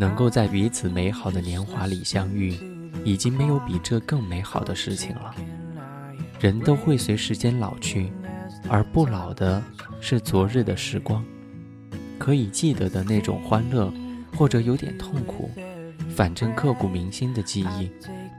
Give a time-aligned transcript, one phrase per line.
[0.00, 2.56] 能够在彼此美好的年华里相遇，
[3.04, 5.34] 已经没有比这更美好的事情了。
[6.40, 8.10] 人都会随时间老去，
[8.66, 9.62] 而不老的
[10.00, 11.22] 是昨日的时光，
[12.18, 13.92] 可以记得的那种欢乐，
[14.34, 15.50] 或者有点痛苦，
[16.08, 17.90] 反正刻骨铭心的记忆，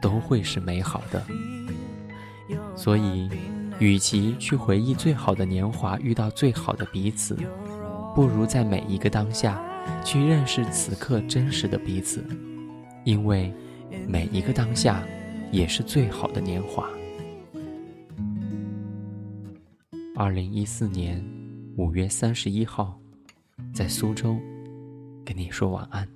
[0.02, 1.24] 都会是美好的。
[2.76, 3.30] 所以，
[3.78, 7.38] 与其去回忆最好的年华遇到最好的彼此，
[8.16, 9.62] 不如在每一个当下，
[10.04, 12.24] 去认识此刻真实的彼此，
[13.04, 13.54] 因为
[14.08, 15.04] 每一个当下，
[15.52, 16.90] 也是最好的年华。
[20.16, 21.24] 二零一四年
[21.78, 23.00] 五月三十一号，
[23.74, 24.38] 在苏州，
[25.26, 26.08] 跟你说晚安。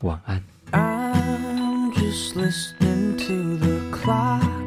[0.00, 0.42] 晚安。
[0.72, 4.57] I'm just listening to the clock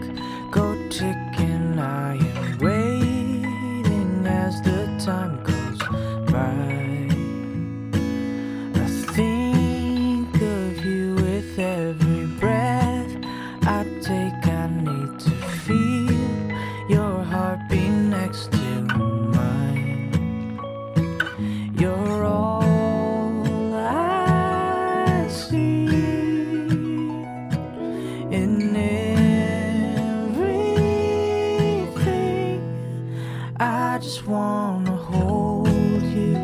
[33.63, 36.35] I just wanna hold you.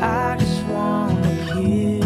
[0.00, 2.01] I just wanna kiss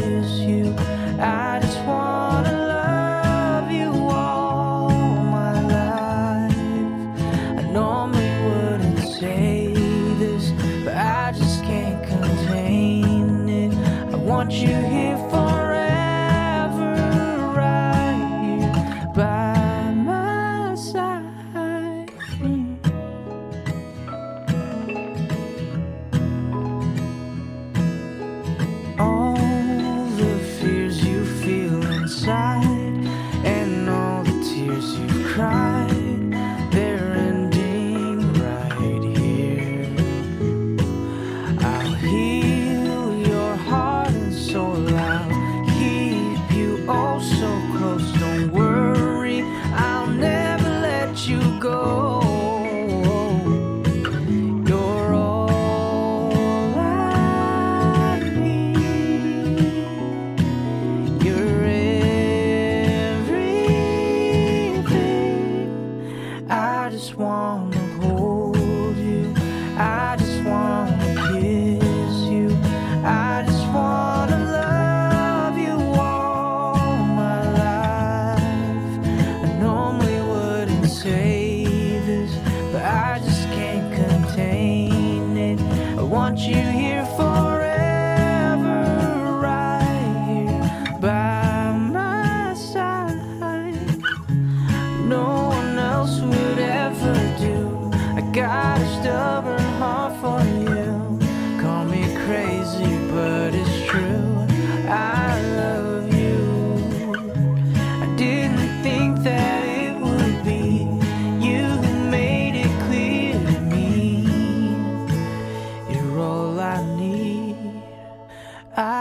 [86.37, 86.66] you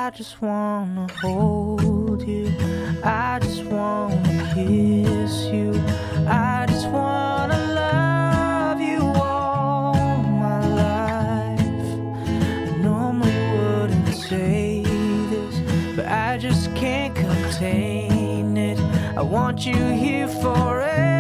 [0.05, 2.53] I just wanna hold you.
[3.03, 5.73] I just wanna kiss you.
[6.27, 11.59] I just wanna love you all my life.
[12.69, 18.79] I normally wouldn't say this, but I just can't contain it.
[19.17, 21.14] I want you here forever.